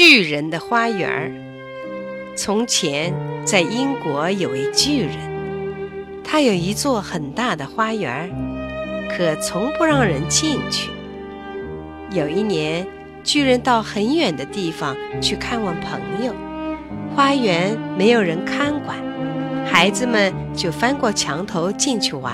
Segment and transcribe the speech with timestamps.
[0.00, 1.34] 巨人的花园。
[2.36, 3.12] 从前，
[3.44, 5.16] 在英国有位巨人，
[6.22, 8.30] 他有一座很大的花园，
[9.10, 10.92] 可从不让人进去。
[12.12, 12.86] 有一年，
[13.24, 16.32] 巨人到很远的地方去看望朋友，
[17.16, 18.96] 花园没有人看管，
[19.66, 22.32] 孩子们就翻过墙头进去玩。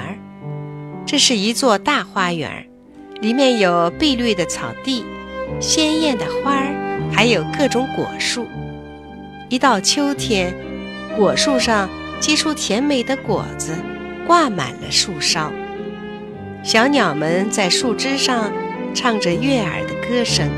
[1.07, 2.69] 这是一座大花园，
[3.23, 5.03] 里面有碧绿的草地。
[5.61, 6.75] 鲜艳的花儿，
[7.15, 8.47] 还有各种果树。
[9.49, 10.55] 一到秋天，
[11.17, 11.89] 果树上
[12.21, 13.77] 结出甜美的果子，
[14.27, 15.53] 挂满了树梢。
[16.63, 18.51] 小鸟们在树枝上
[18.95, 20.49] 唱着悦耳的歌声，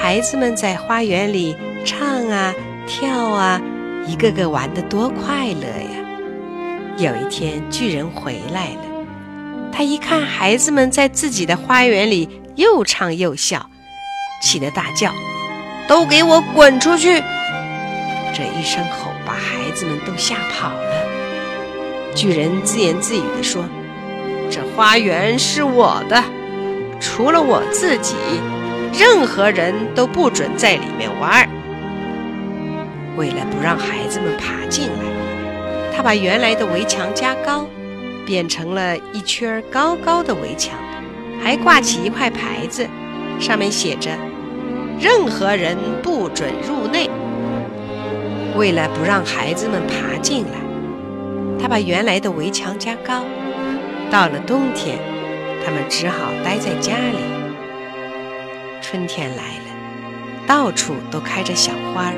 [0.00, 2.54] 孩子们在花园里唱啊
[2.86, 3.60] 跳啊，
[4.06, 5.98] 一个个玩得多快乐呀！
[6.96, 9.06] 有一天，巨人回来了，
[9.72, 13.68] 他一看孩子们在自己的花园里又唱又笑。
[14.40, 15.12] 气得大叫
[15.88, 17.20] ：“都给我滚出去！”
[18.32, 21.08] 这一声吼把孩子们都吓跑了。
[22.14, 23.64] 巨人自言自语地说
[24.50, 26.22] ：“这花园是我的，
[27.00, 28.14] 除了我自己，
[28.92, 31.48] 任何人都不准在里面玩。”
[33.16, 37.66] 为了不让孩子们爬进来，他把原来的围墙加高，
[38.24, 40.78] 变成了一圈高高的围墙，
[41.42, 42.86] 还挂起一块牌子。
[43.40, 44.10] 上面写着
[45.00, 47.08] ：“任何人不准入内。”
[48.56, 50.58] 为了不让孩子们爬进来，
[51.60, 53.24] 他把原来的围墙加高。
[54.10, 54.98] 到了冬天，
[55.64, 57.18] 他们只好待在家里。
[58.80, 62.12] 春天来了，到处都开着小花，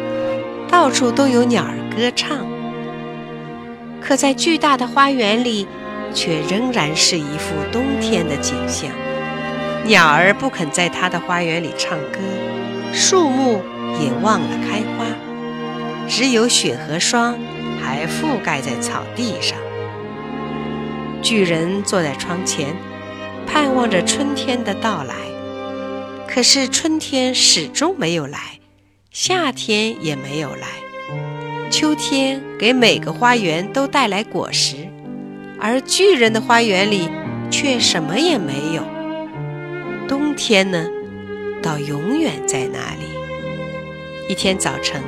[0.69, 2.39] 到处都有鸟儿歌唱。
[4.01, 5.67] 可在巨大的花园里，
[6.15, 8.89] 却仍然是一副冬天的景象。
[9.85, 12.19] 鸟儿不肯在他的花园里唱歌，
[14.01, 15.05] 也忘了开花，
[16.09, 17.39] 只有雪和霜
[17.81, 19.59] 还覆盖在草地上。
[21.23, 22.75] 巨人坐在窗前，
[23.47, 25.15] 盼望着春天的到来，
[26.27, 28.39] 可是春天始终没有来，
[29.11, 30.67] 夏天也没有来，
[31.71, 34.89] 秋天给每个花园都带来果实，
[35.61, 37.11] 而巨人的花园里
[37.51, 38.83] 却什么也没有。
[40.09, 40.87] 冬天呢，
[41.63, 43.11] 倒永远在那里。
[44.31, 45.03] 一天早晨，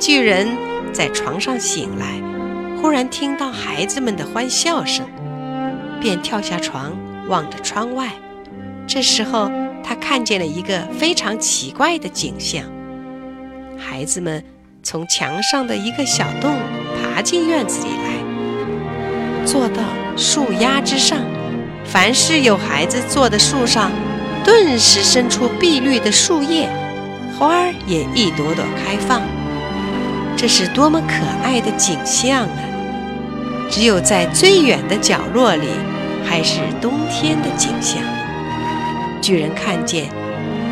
[0.00, 0.48] 巨人
[0.90, 2.18] 在床上醒来，
[2.80, 5.04] 忽然听到孩子们的欢笑声，
[6.00, 6.96] 便跳下床，
[7.28, 8.08] 望着窗外。
[8.86, 9.50] 这时候，
[9.84, 12.64] 他看见了一个非常奇怪的景象：
[13.76, 14.42] 孩子们
[14.82, 16.56] 从墙上的一个小洞
[17.02, 19.82] 爬进院子里来，坐到
[20.16, 21.18] 树丫之上。
[21.84, 23.92] 凡是有孩子坐的树上，
[24.42, 26.66] 顿时生出碧绿的树叶，
[27.38, 29.22] 花儿也一朵朵开放。
[30.36, 32.58] 这是多么可爱的景象啊！
[33.70, 35.68] 只有在最远的角落里，
[36.24, 38.02] 还是冬天的景象。
[39.20, 40.08] 巨人看见，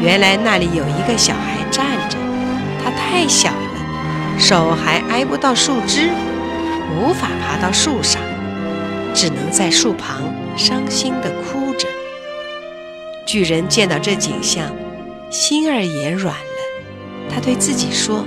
[0.00, 2.16] 原来那里有一个小孩站着，
[2.82, 6.10] 他太小了，手还挨不到树枝，
[6.96, 8.20] 无法爬到树上，
[9.14, 11.86] 只能在树旁伤心地哭着。
[13.24, 14.70] 巨人见到这景象，
[15.28, 16.55] 心儿也软了。
[17.28, 18.24] 他对自己说：“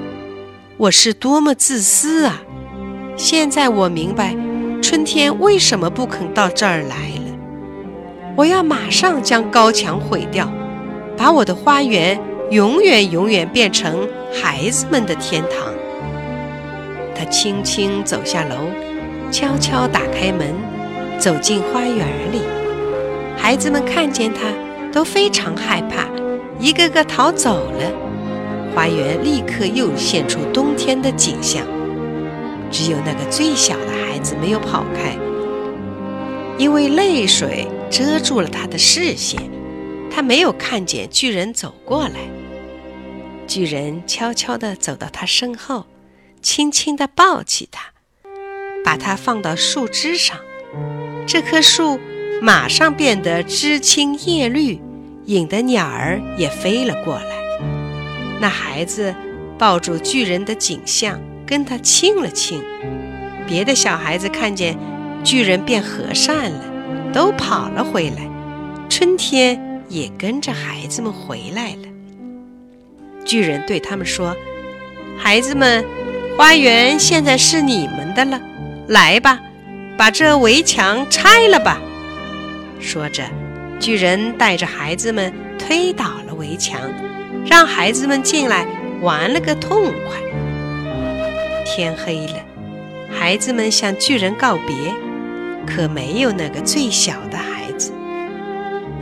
[0.77, 2.41] 我是多么自私啊！
[3.15, 4.35] 现在我明白，
[4.81, 7.37] 春天为什么不肯到这儿来了。
[8.35, 10.51] 我要马上将高墙毁掉，
[11.17, 12.19] 把我的花园
[12.51, 15.73] 永远永远变成孩子们的天堂。”
[17.15, 18.55] 他轻轻走下楼，
[19.31, 20.53] 悄悄打开门，
[21.17, 22.41] 走进花园里。
[23.37, 24.41] 孩子们看见他。
[24.91, 26.07] 都非常害怕，
[26.59, 28.08] 一个个逃走了。
[28.79, 31.67] 花园立刻又现出冬天的景象，
[32.71, 35.17] 只有那个最小的孩子没有跑开，
[36.57, 39.51] 因为泪水遮住了他的视线，
[40.09, 42.21] 他没有看见巨人走过来。
[43.45, 45.85] 巨人悄悄地走到他身后，
[46.41, 47.91] 轻轻地抱起他，
[48.85, 50.37] 把他放到树枝上。
[51.27, 51.99] 这棵树。
[52.41, 54.79] 马上变得枝青叶绿，
[55.25, 57.38] 引得鸟儿也飞了过来。
[58.39, 59.13] 那孩子
[59.57, 62.61] 抱住巨人的颈项，跟他亲了亲。
[63.47, 64.77] 别的小孩子看见
[65.23, 66.63] 巨人变和善了，
[67.11, 68.29] 都跑了回来。
[68.87, 71.87] 春天也跟着孩子们回来了。
[73.25, 74.35] 巨人对他们说
[75.17, 75.85] ：“孩子们，
[76.37, 78.41] 花园现在是你们的了，
[78.87, 79.39] 来吧，
[79.97, 81.79] 把这围墙拆了吧。”
[82.79, 83.23] 说着，
[83.79, 86.79] 巨人带着孩子们推倒了围墙，
[87.45, 88.65] 让孩子们进来
[89.01, 90.19] 玩了个痛快。
[91.65, 92.39] 天黑了，
[93.11, 94.93] 孩子们向巨人告别，
[95.65, 97.91] 可没有那个最小的孩子。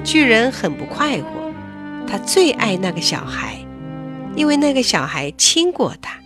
[0.03, 1.51] 巨人很不快活，
[2.09, 3.55] 他最爱那个小孩，
[4.35, 6.17] 因为那个小孩亲过他。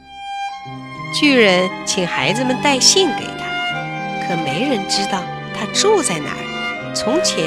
[1.14, 5.24] 巨人请孩子们带信给他，可没人知道
[5.54, 7.44] 他住在哪儿，从前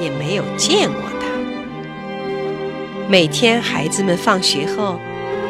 [0.00, 1.09] 也没有见过。
[3.10, 4.96] 每天孩子们放学后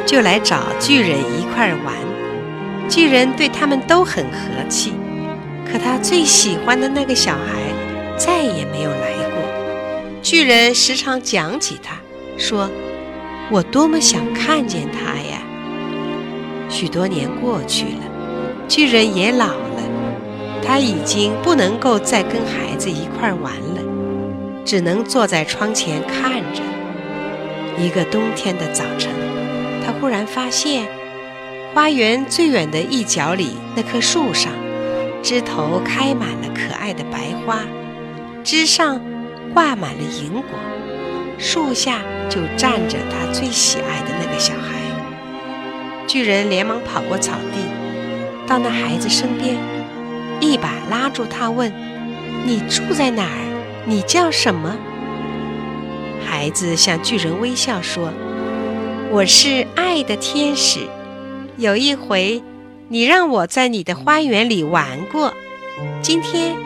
[0.06, 1.94] 就来找巨人一块儿玩，
[2.88, 4.94] 巨人对他们都很和气，
[5.70, 7.60] 可他最喜欢的那个小孩
[8.16, 9.42] 再也没有来过。
[10.22, 11.96] 巨人时常讲起他，
[12.38, 12.66] 说
[13.52, 15.42] ：“我多么想看见他呀！”
[16.70, 19.82] 许多年过去了，巨人也老了，
[20.66, 23.82] 他已经不能够再跟孩子一块玩了，
[24.64, 26.62] 只能坐在窗前看着。
[27.82, 29.10] 一个冬天的早晨，
[29.82, 30.86] 他忽然发现，
[31.72, 34.52] 花园最远的一角里那棵树上，
[35.22, 37.60] 枝头开满了可爱的白花，
[38.44, 39.00] 枝上
[39.54, 40.58] 挂满了银果，
[41.38, 44.78] 树下就站着他最喜爱的那个小孩。
[46.06, 49.56] 巨人连忙跑过草地，到那孩子身边，
[50.38, 51.72] 一把拉住他，问
[52.44, 53.84] ：“你住在哪儿？
[53.86, 54.76] 你叫什么？”
[56.40, 58.10] 孩子向巨人微笑说
[59.12, 60.80] ：“我是爱的天使。
[61.58, 62.42] 有一回，
[62.88, 65.34] 你让我在你的花园里玩过，
[66.00, 66.56] 今天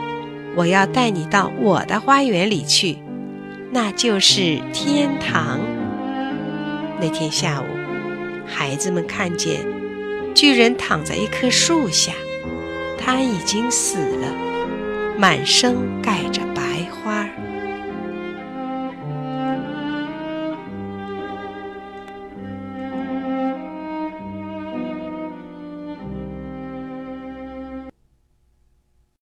[0.54, 2.98] 我要带你到我的花园里去，
[3.72, 5.58] 那就是天堂。”
[7.02, 7.64] 那天下午。
[8.46, 9.66] 孩子们看见
[10.36, 12.12] 巨人躺在一棵树下，
[12.96, 14.28] 他已经死了，
[15.18, 16.42] 满身盖着